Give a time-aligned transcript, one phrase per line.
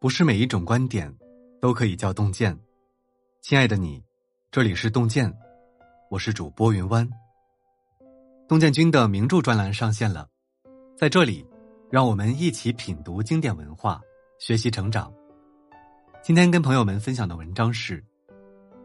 [0.00, 1.14] 不是每一种观点
[1.60, 2.58] 都可以叫洞见。
[3.42, 4.02] 亲爱的你，
[4.50, 5.30] 这里是洞见，
[6.08, 7.06] 我是主播云湾。
[8.48, 10.26] 洞见君的名著专栏上线了，
[10.96, 11.46] 在这里，
[11.90, 14.00] 让我们一起品读经典文化，
[14.38, 15.12] 学习成长。
[16.22, 18.02] 今天跟朋友们分享的文章是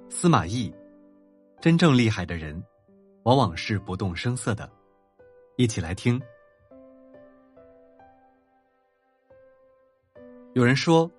[0.10, 0.70] 司马懿。
[1.62, 2.62] 真正厉害的人，
[3.24, 4.70] 往往是不动声色的。
[5.56, 6.22] 一起来听。
[10.56, 11.12] 有人说，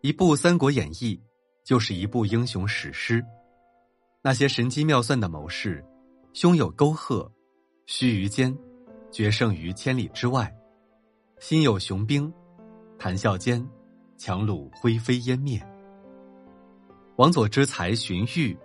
[0.00, 1.14] 一部《三国演义》
[1.62, 3.22] 就是一部英雄史诗。
[4.22, 5.84] 那些神机妙算的谋士，
[6.32, 7.30] 胸有沟壑，
[7.84, 8.56] 须臾间
[9.10, 10.46] 决胜于千里之外；
[11.38, 12.32] 心有雄兵，
[12.98, 13.62] 谈笑间
[14.16, 15.62] 强虏灰飞烟灭。
[17.16, 18.56] 王佐之才荀彧，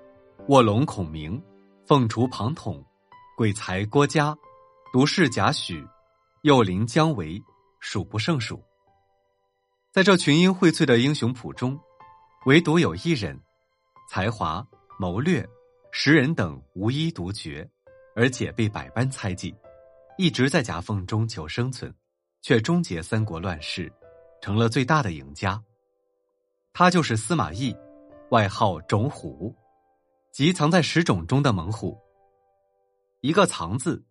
[0.48, 1.44] 卧龙孔明，
[1.86, 2.82] 凤雏庞统，
[3.36, 4.34] 鬼才郭嘉，
[4.94, 5.86] 独士贾诩，
[6.44, 7.44] 幼灵姜维，
[7.82, 8.64] 数不胜数。
[9.94, 11.80] 在这群英荟萃的英雄谱中，
[12.48, 13.40] 唯独有一人，
[14.10, 15.48] 才华、谋略、
[15.92, 17.70] 识人等无一独绝，
[18.16, 19.56] 而且被百般猜忌，
[20.18, 21.94] 一直在夹缝中求生存，
[22.42, 23.94] 却终结三国乱世，
[24.42, 25.64] 成了最大的赢家。
[26.74, 27.72] 他就是司马懿，
[28.32, 29.56] 外号种虎，
[30.32, 31.96] 即藏在石冢中的猛虎。
[33.22, 34.04] 一个“藏”字，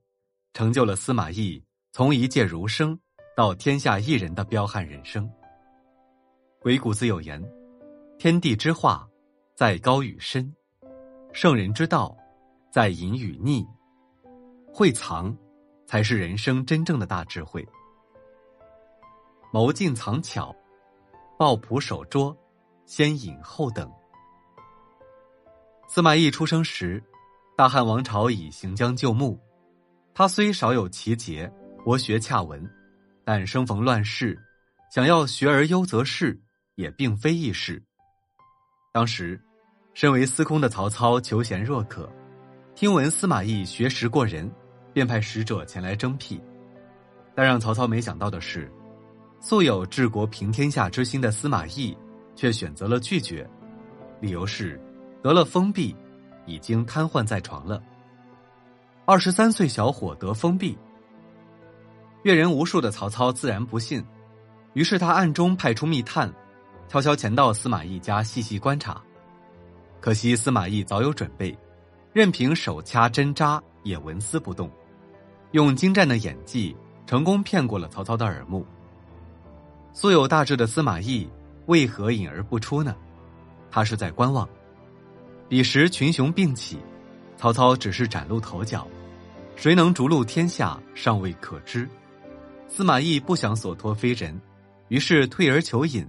[0.52, 2.96] 成就了司马懿从一介儒生
[3.36, 5.28] 到天下一人的彪悍人生。
[6.62, 7.42] 鬼谷子有言
[8.20, 9.05] ：“天地之化，
[9.52, 10.48] 在高与深；
[11.32, 12.16] 圣人之道，
[12.70, 13.66] 在隐与匿。
[14.72, 15.36] 会藏，
[15.86, 17.66] 才是人生真正的大智慧。
[19.52, 20.55] 谋尽藏巧，
[21.36, 22.36] 抱朴守拙，
[22.86, 23.90] 先隐后等。”
[25.90, 27.02] 司马懿出生时，
[27.56, 29.36] 大汉王朝已行将就木。
[30.14, 31.52] 他虽少有奇节，
[31.84, 32.64] 博学洽文，
[33.24, 34.40] 但生逢乱世，
[34.92, 36.40] 想要学而优则仕。
[36.74, 37.82] 也并非易事。
[38.92, 39.40] 当时，
[39.94, 42.10] 身为司空的曹操求贤若渴，
[42.74, 44.50] 听闻司马懿学识过人，
[44.92, 46.40] 便派使者前来征辟。
[47.34, 48.70] 但让曹操没想到的是，
[49.40, 51.96] 素有治国平天下之心的司马懿，
[52.34, 53.48] 却选择了拒绝，
[54.20, 54.80] 理由是
[55.22, 55.96] 得了封闭，
[56.46, 57.82] 已经瘫痪在床了。
[59.05, 60.78] 二十三岁小伙得封闭，
[62.22, 64.05] 阅人无数的曹操自然不信，
[64.74, 66.32] 于是他暗中派出密探。
[66.92, 69.01] 悄悄潜到司马懿家细细观察，
[69.98, 71.58] 可惜司马懿早有准备，
[72.13, 74.70] 任凭手掐针扎也纹丝不动，
[75.53, 76.77] 用精湛的演技
[77.07, 78.67] 成功骗过了曹操的耳目。
[79.95, 81.27] 素有大志的司马懿
[81.64, 82.95] 为何隐而不出呢？
[83.70, 84.47] 他是在观望。
[85.48, 86.79] 彼时群雄并起，
[87.39, 88.86] 曹操只是崭露头角，
[89.57, 91.89] 谁能逐鹿天下尚未可知。
[92.69, 94.39] 司马懿不想所托非人，
[94.89, 96.07] 于是退而求隐。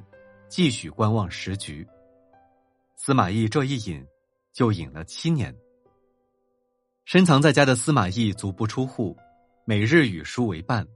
[0.56, 1.84] 继续观望时局，
[2.96, 4.06] 司马懿这一隐
[4.52, 5.52] 就隐了七年。
[7.06, 9.18] 深藏在家的司马懿足不出户，
[9.66, 10.88] 每日与书为伴，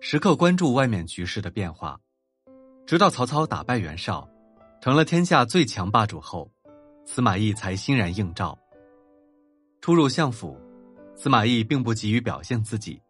[0.00, 1.96] 时刻关注外面局势的变化。
[2.88, 4.28] 直到曹操打败袁绍，
[4.80, 6.50] 成了天下最强霸主后，
[7.06, 8.58] 司马懿才欣然应召。
[9.80, 10.60] 初入相府，
[11.14, 13.00] 司马懿并不急于表现自己，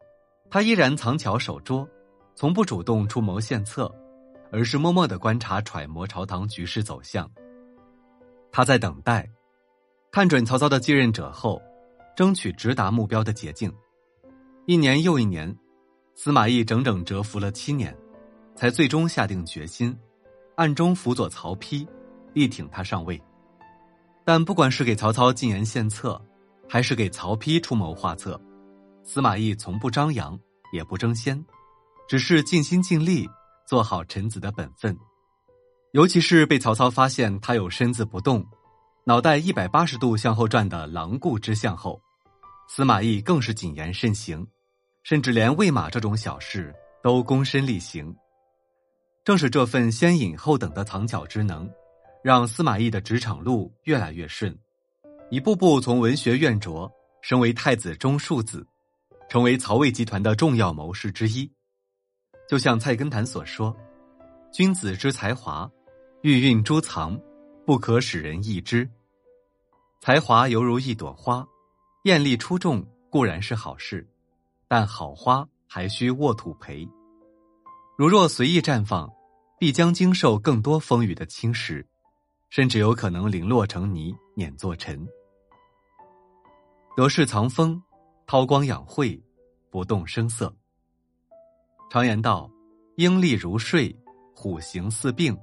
[0.50, 1.88] 他依然藏巧守拙，
[2.34, 3.90] 从不主动出谋献策。
[4.50, 7.30] 而是默默的观察、揣摩朝堂局势走向。
[8.50, 9.28] 他在等待，
[10.10, 11.60] 看准曹操的继任者后，
[12.16, 13.72] 争取直达目标的捷径。
[14.66, 15.54] 一年又一年，
[16.14, 17.96] 司马懿整整蛰伏了七年，
[18.54, 19.96] 才最终下定决心，
[20.56, 21.86] 暗中辅佐曹丕，
[22.32, 23.20] 力挺他上位。
[24.24, 26.20] 但不管是给曹操进言献策，
[26.68, 28.40] 还是给曹丕出谋划策，
[29.02, 30.38] 司马懿从不张扬，
[30.72, 31.42] 也不争先，
[32.08, 33.28] 只是尽心尽力。
[33.68, 34.96] 做好臣子的本分，
[35.92, 38.42] 尤其是被曹操发现他有身子不动、
[39.04, 42.00] 脑袋一百八十度向后转的狼顾之相后，
[42.66, 44.46] 司马懿更是谨言慎行，
[45.02, 48.16] 甚至连喂马这种小事都躬身力行。
[49.22, 51.70] 正是这份先隐后等的藏巧之能，
[52.24, 54.58] 让司马懿的职场路越来越顺，
[55.30, 56.90] 一步步从文学院卓
[57.20, 58.66] 升为太子中庶子，
[59.28, 61.52] 成为曹魏集团的重要谋士之一。
[62.48, 63.76] 就像菜根谭所说
[64.50, 65.70] ：“君子之才华，
[66.22, 67.20] 欲蕴诸藏，
[67.66, 68.88] 不可使人易之。
[70.00, 71.46] 才华犹如一朵花，
[72.04, 74.08] 艳丽出众固然是好事，
[74.66, 76.88] 但好花还需沃土培。
[77.98, 79.12] 如若随意绽放，
[79.58, 81.84] 必将经受更多风雨的侵蚀，
[82.48, 85.06] 甚至有可能零落成泥，碾作尘。
[86.96, 87.82] 得势藏锋，
[88.26, 89.22] 韬光养晦，
[89.68, 90.50] 不动声色。”
[91.90, 92.50] 常言道
[92.96, 93.94] ：“鹰立如睡，
[94.34, 95.36] 虎行似病。”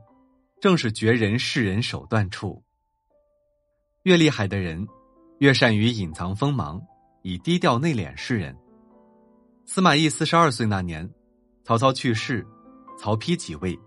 [0.62, 2.64] 正是绝人世人手段处。
[4.04, 4.88] 越厉害的人，
[5.40, 6.82] 越善于隐藏锋芒，
[7.22, 8.56] 以低调内敛示人。
[9.66, 11.08] 司马懿四十二岁那年，
[11.64, 12.48] 曹操去世，
[12.98, 13.78] 曹丕即位，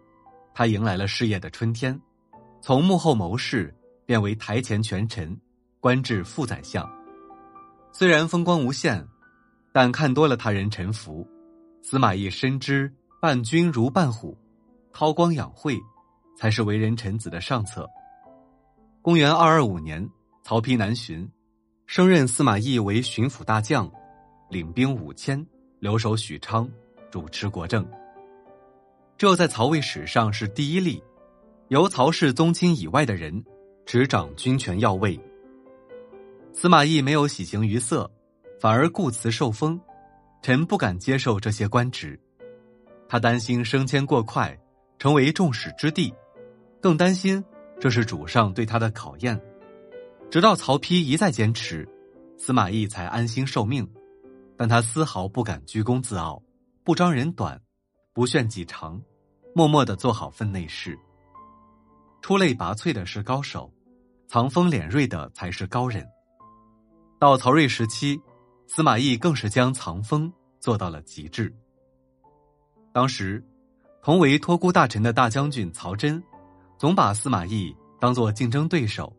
[0.54, 2.00] 他迎来了事业的春天，
[2.60, 3.74] 从幕后谋士
[4.06, 5.36] 变为台前权臣，
[5.80, 6.88] 官至副宰相。
[7.92, 9.04] 虽然风光无限，
[9.72, 11.26] 但看多了他人沉浮，
[11.82, 14.36] 司马懿深知伴君如伴虎，
[14.92, 15.78] 韬光养晦，
[16.36, 17.88] 才是为人臣子的上策。
[19.00, 20.06] 公元二二五年，
[20.42, 21.28] 曹丕南巡，
[21.86, 23.90] 升任司马懿为巡抚大将，
[24.50, 25.44] 领兵五千。
[25.80, 26.68] 留守许昌，
[27.08, 27.88] 主持国政。
[29.16, 31.00] 这在曹魏史上是第一例，
[31.68, 33.44] 由曹氏宗亲以外的人
[33.86, 35.16] 执掌军权要位。
[36.52, 38.10] 司马懿没有喜形于色，
[38.60, 39.80] 反而顾辞受封，
[40.42, 42.18] 臣不敢接受这些官职。
[43.08, 44.58] 他担心升迁过快，
[44.98, 46.14] 成为众矢之的，
[46.80, 47.44] 更担心
[47.80, 49.40] 这是主上对他的考验。
[50.30, 51.88] 直到曹丕一再坚持，
[52.36, 53.88] 司马懿才安心受命。
[54.56, 56.42] 但他丝毫不敢居功自傲，
[56.82, 57.60] 不张人短，
[58.12, 59.00] 不炫己长，
[59.54, 60.98] 默默的做好分内事。
[62.20, 63.72] 出类拔萃的是高手，
[64.26, 66.04] 藏锋敛锐的才是高人。
[67.20, 68.20] 到曹睿时期，
[68.70, 70.30] 司马懿更是将藏锋
[70.60, 71.52] 做到了极致。
[72.92, 73.42] 当时，
[74.02, 76.22] 同为托孤大臣的大将军曹真，
[76.76, 79.10] 总把司马懿当做竞争对手，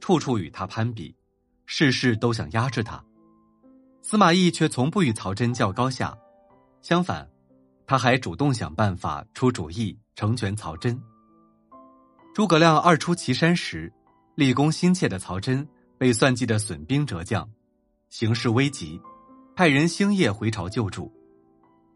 [0.00, 1.14] 处处与他攀比，
[1.66, 3.04] 事事都想压制他。
[4.00, 6.16] 司马懿却从不与曹真较高下，
[6.80, 7.28] 相反，
[7.86, 10.98] 他还主动想办法出主意成全曹真。
[12.34, 13.92] 诸葛亮二出祁山时，
[14.34, 15.68] 立功心切的曹真
[15.98, 17.46] 被算计的损兵折将，
[18.14, 19.00] 形势危急，
[19.56, 21.12] 派人星夜回朝救助。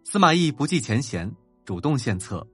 [0.03, 1.33] 司马懿不计前嫌，
[1.65, 2.45] 主动献策，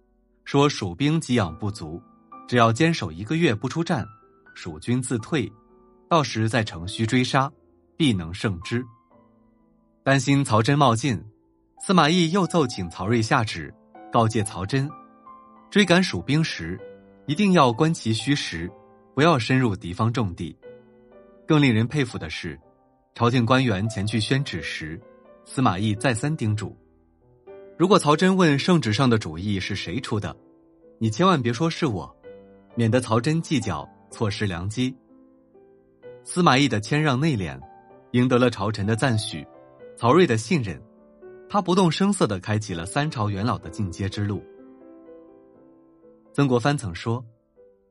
[0.45, 1.99] 说蜀兵给养不足，
[2.47, 4.07] 只要坚守一个月不出战，
[4.55, 5.51] 蜀军自退，
[6.11, 7.51] 到时在城虚追杀，
[7.97, 8.85] 必能胜之。
[10.03, 11.19] 担心曹真冒进，
[11.81, 13.75] 司马懿又奏请曹睿下旨，
[14.13, 14.91] 告诫曹真，
[15.71, 16.79] 追赶蜀兵时，
[17.25, 18.71] 一定要观其虚实，
[19.15, 20.55] 不要深入敌方重地。
[21.49, 22.61] 更令人佩服的是，
[23.15, 25.01] 朝廷官员前去宣旨时，
[25.45, 26.77] 司马懿再三叮嘱：
[27.79, 30.37] 如果曹真问圣旨上的主意是谁出的，
[30.99, 32.13] 你千万别说是我，
[32.75, 34.93] 免得曹真计较，错失良机。
[36.25, 37.57] 司马懿的谦让内敛，
[38.11, 39.47] 赢得了朝臣的赞许。
[39.97, 40.83] 曹睿的信任，
[41.49, 44.43] 他不动声色的开启了三朝元老的进阶之路。
[46.33, 47.25] 曾国藩曾说：“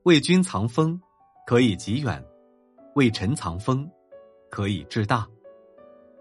[0.04, 1.00] 为君藏锋，
[1.48, 2.22] 可以极远；
[2.96, 3.90] 为臣藏锋，
[4.54, 5.28] 可以至大。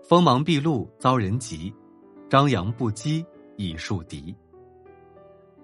[0.03, 1.71] 锋芒毕露遭人嫉，
[2.31, 3.23] 张扬不羁
[3.59, 4.35] 以树敌。”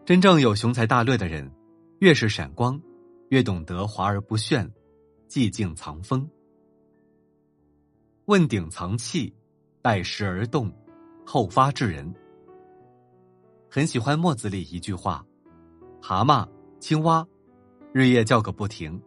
[0.04, 1.50] 真正有雄才大略的人，
[2.00, 2.78] 越是闪光，
[3.30, 4.70] 越懂得华而不炫，
[5.30, 6.28] 寂静藏锋。
[8.26, 9.34] 问鼎藏器。
[9.80, 10.70] 待时而动，
[11.24, 12.12] 后发制人。
[13.70, 15.24] 很喜欢墨子里一句话
[16.02, 16.46] ：“蛤蟆、
[16.80, 17.26] 青蛙，
[17.94, 19.00] 日夜叫个不停，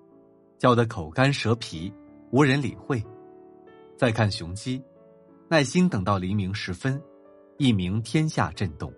[0.57, 1.93] 叫得口干舌皮，
[2.31, 3.03] 无人理会。
[4.01, 4.83] 再看雄鸡，
[5.47, 6.99] 耐心等到黎明时分，
[7.59, 8.91] 一鸣天下震动。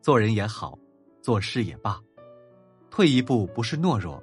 [0.00, 0.78] 做人也好，
[1.20, 2.00] 做事也罢，
[2.88, 4.22] 退一步不是懦弱，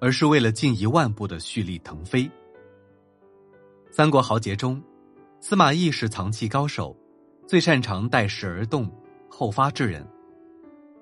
[0.00, 2.28] 而是为了进一万步的蓄力腾飞。
[3.92, 4.82] 三国豪杰中。
[5.38, 6.96] 司马懿是藏器高手，
[7.46, 8.90] 最擅长待时而动，
[9.28, 10.04] 后发制人。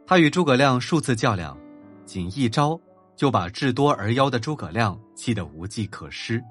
[0.06, 1.58] 他与诸葛亮数次较量，
[2.04, 2.78] 仅一招
[3.16, 6.44] 就把智多而妖的诸葛亮气得无计可施。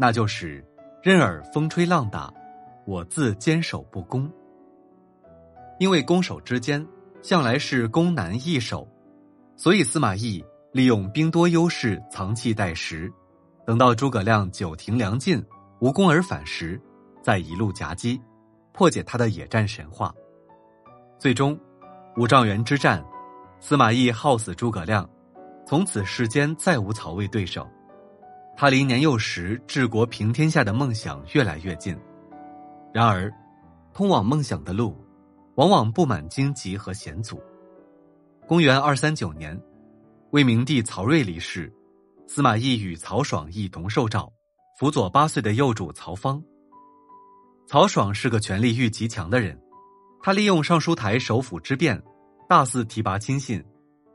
[0.00, 0.64] 那就是
[1.02, 2.32] 任尔风吹浪打，
[2.86, 4.30] 我自坚守不攻。
[5.80, 6.86] 因为攻守之间
[7.20, 8.86] 向来是攻难易守，
[9.56, 13.12] 所以司马懿利用兵多优势藏器待时，
[13.66, 15.44] 等到诸葛亮久停粮尽，
[15.80, 16.80] 无功而返时。
[17.20, 18.20] 再一路夹击，
[18.72, 20.14] 破解他的野战神话。
[21.18, 21.58] 最终，
[22.16, 23.04] 五丈原之战，
[23.58, 25.08] 司马懿耗死诸葛亮，
[25.66, 27.68] 从此世间再无曹魏对手。
[28.60, 31.96] 他离年幼时治国平天下的梦想越来越近。
[32.92, 33.32] 然而，
[33.94, 34.96] 通往梦想的路，
[35.54, 37.40] 往往布满荆棘和险阻。
[38.48, 39.56] 公元二三九年，
[40.32, 41.72] 魏明帝曹睿离世，
[42.26, 44.28] 司马懿与曹爽一同受诏，
[44.76, 46.42] 辅佐八岁的幼主曹芳。
[47.68, 49.56] 曹爽是个权力欲极强的人，
[50.20, 52.02] 他利用尚书台首辅之便，
[52.48, 53.64] 大肆提拔亲信，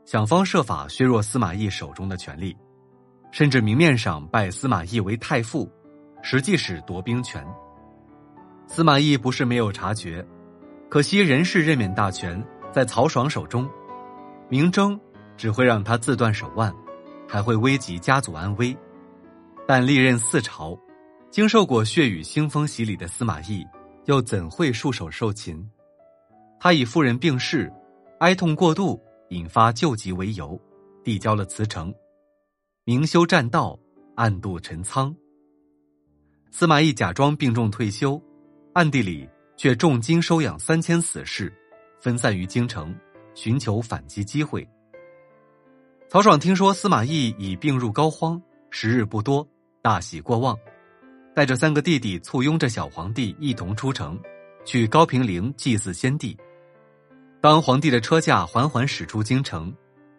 [0.04, 2.54] 想方设法削弱司马懿手中的权力，
[3.34, 5.68] 甚至明面上拜司马懿为太傅，
[6.22, 7.44] 实际是夺兵权。
[8.68, 10.24] 司马懿不是没有察觉，
[10.88, 12.40] 可惜人事任免大权
[12.72, 13.68] 在曹爽手中，
[14.48, 14.96] 明争
[15.36, 16.72] 只会让他自断手腕，
[17.28, 18.76] 还会危及家族安危。
[19.66, 20.78] 但历任四朝，
[21.28, 23.66] 经受过血雨腥风洗礼的司马懿，
[24.04, 25.60] 又怎会束手受擒？
[26.60, 27.68] 他以夫人病逝，
[28.20, 30.56] 哀痛过度，引发旧疾为由，
[31.02, 31.92] 递交了辞呈，
[32.86, 33.78] 明修栈道，
[34.14, 35.16] 暗度陈仓。
[36.50, 38.22] 司马懿假装病重退休，
[38.74, 39.26] 暗地里
[39.56, 41.50] 却重金收养三千死士，
[41.98, 42.94] 分散于京城，
[43.34, 44.68] 寻求反击机会。
[46.10, 48.38] 曹爽听说司马懿已病入膏肓，
[48.68, 49.48] 时日不多，
[49.80, 50.54] 大喜过望，
[51.34, 54.20] 带着三个弟弟簇拥着小皇帝一同出城，
[54.66, 56.36] 去高平陵祭祀先帝。
[57.40, 59.74] 当皇帝的车驾缓缓驶出京城，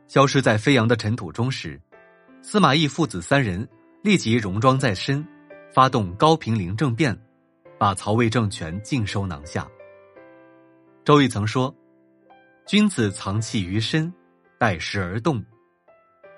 [0.08, 1.80] 消失在飞扬的尘土中时，
[2.48, 3.68] 司马懿父子三人
[4.04, 5.26] 立即戎装在身。
[5.74, 7.20] 发动高平陵政变，
[7.80, 9.68] 把曹魏政权尽收囊下。
[11.04, 11.76] 周瑜曾说
[12.66, 14.14] ：“君子藏器于身，
[14.60, 15.44] 待时而动。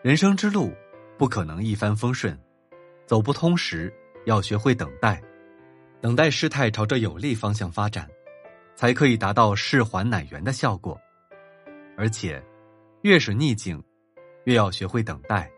[0.01, 0.73] 人生之路
[1.17, 2.39] 不可能一帆风顺，
[3.05, 3.93] 走不通时
[4.25, 5.21] 要学会等待，
[6.01, 8.09] 等待事态朝着有利方向发展，
[8.75, 10.97] 才可以达到事缓乃圆的效果。
[11.97, 12.41] 而且，
[13.01, 13.83] 越是逆境，
[14.45, 15.51] 越要学会等待，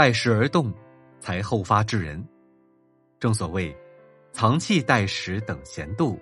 [0.00, 0.72] 待时而动，
[1.20, 2.26] 才后发制人。”
[3.20, 3.76] 正所谓，
[4.32, 6.18] 藏器待时等闲度，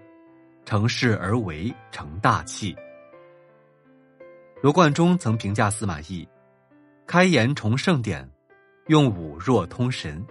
[0.64, 2.74] 成事而为成大器。
[4.60, 6.28] 罗贯中曾评价司马懿：
[7.06, 8.28] 开颜重盛典，
[8.88, 10.26] 用武若通神；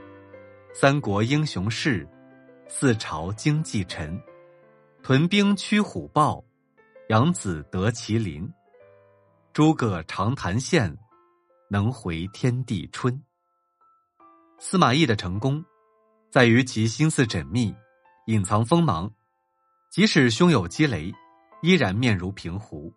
[0.74, 2.06] 三国英雄事，
[2.68, 4.22] 四朝经济臣。
[5.02, 6.44] 屯兵驱虎豹，
[7.08, 8.46] 养子得麒麟。
[9.54, 10.94] 诸葛长谈献，
[11.70, 13.18] 能回天地春。
[14.60, 15.64] 司马懿的成功。
[16.30, 17.74] 在于其心思缜密，
[18.26, 19.10] 隐藏锋芒，
[19.90, 21.14] 即使胸有积雷，
[21.62, 22.94] 依然面如平湖。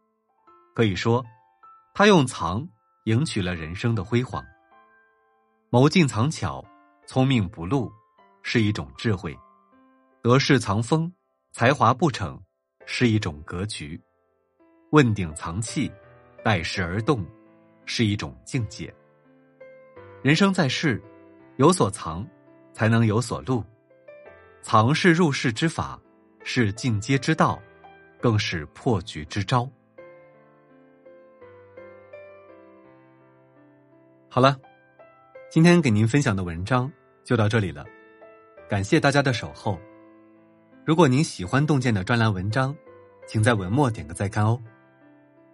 [0.74, 1.24] 可以说，
[1.94, 2.66] 他用藏
[3.04, 4.44] 赢取了人生的辉煌。
[5.70, 6.64] 谋尽藏巧，
[7.06, 7.90] 聪明不露，
[8.42, 9.32] 是一种智慧；
[10.22, 11.10] 得势藏锋，
[11.52, 12.42] 才华不逞，
[12.84, 13.96] 是一种格局；
[14.90, 15.90] 问鼎藏器，
[16.42, 17.24] 待时而动，
[17.86, 18.92] 是一种境界。
[20.22, 21.02] 人生在世，
[21.60, 22.26] 有所藏。
[22.72, 23.62] 才能有所录，
[24.62, 26.00] 藏是入世之法，
[26.44, 27.60] 是进阶之道，
[28.22, 29.68] 更是破局之招。
[34.30, 34.58] 好了，
[35.50, 36.90] 今天给您分享的文章
[37.22, 37.84] 就到这里了，
[38.66, 39.78] 感谢大家的守候。
[40.86, 42.74] 如果您喜欢洞见的专栏文章，
[43.26, 44.58] 请在文末点个再看哦。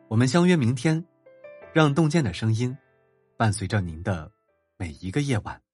[0.06, 1.04] 我们相约明天，
[1.72, 2.76] 让洞见的声音
[3.36, 4.30] 伴随着您的
[4.76, 5.65] 每一个夜晚。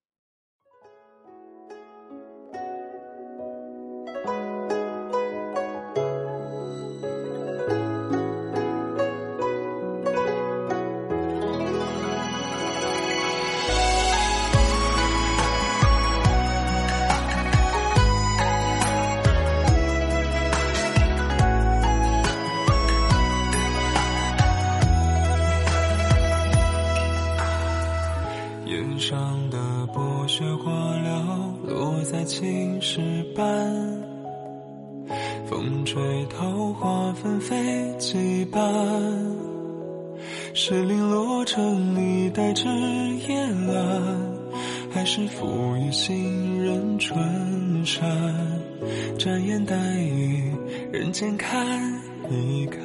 [7.68, 8.01] 青
[40.64, 42.68] 是零落成一代纸
[43.26, 44.00] 烟蓝，
[44.94, 48.00] 还是赋予行人春山？
[49.18, 50.54] 展颜黛玉，
[50.92, 51.66] 人间看
[52.30, 52.78] 一看。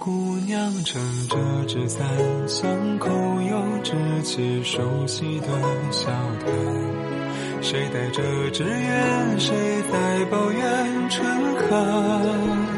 [0.00, 1.36] 姑娘撑着
[1.68, 2.04] 纸伞，
[2.48, 5.46] 巷口有稚气熟悉的
[5.92, 6.08] 小
[6.40, 7.62] 摊。
[7.62, 9.54] 谁带着纸鸢，谁
[9.92, 11.24] 在抱怨春
[11.70, 12.76] 寒？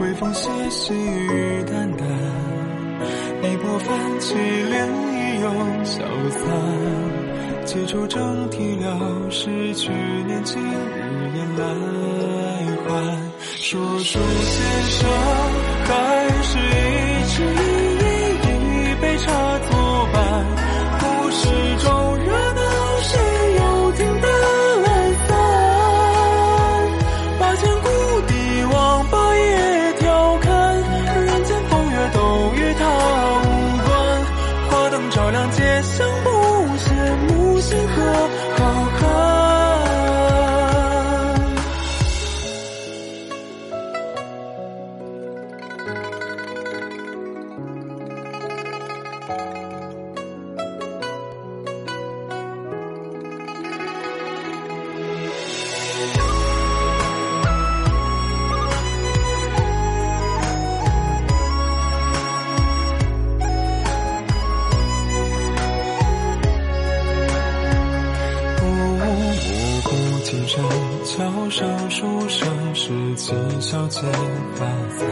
[0.00, 2.08] 微风习习，雨淡淡，
[3.74, 3.88] 我泛
[4.20, 4.34] 起
[4.68, 4.74] 涟
[5.08, 5.48] 漪又
[5.82, 6.44] 消散。
[7.64, 9.90] 几愁正啼了，失去
[10.26, 10.66] 年轻，日
[11.34, 11.64] 夜来
[12.84, 12.90] 还。
[13.40, 14.60] 说书先
[14.90, 15.08] 生，
[15.86, 15.90] 还
[16.42, 17.36] 是一直
[36.82, 38.64] 羡慕星河浩
[38.98, 39.41] 瀚
[70.32, 70.64] 青山
[71.04, 74.00] 桥上书生是几小姐
[74.54, 74.64] 发
[74.96, 75.06] 散。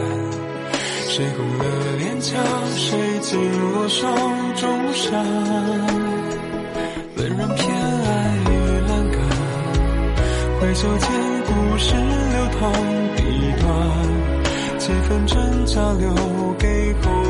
[1.09, 1.65] 谁红了
[1.99, 2.39] 脸颊，
[2.75, 4.07] 谁紧握手
[4.55, 5.23] 中沙。
[7.15, 8.51] 本人偏爱玉
[8.87, 9.21] 兰感，
[10.59, 11.07] 回首间
[11.45, 12.73] 故事流淌
[13.15, 13.21] 笔
[13.61, 13.69] 端，
[14.79, 16.09] 几分真假留
[16.57, 17.20] 给后。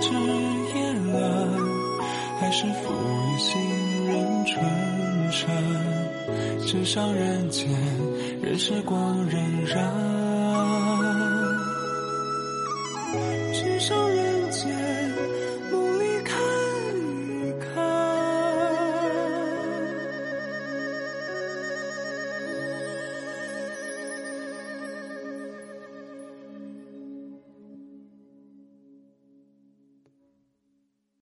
[0.00, 0.10] 枝
[0.74, 1.48] 叶了，
[2.40, 3.60] 还是赋予行
[4.06, 4.62] 人春
[5.32, 5.48] 山。
[6.66, 7.68] 纸上人间，
[8.42, 10.17] 任时光荏苒。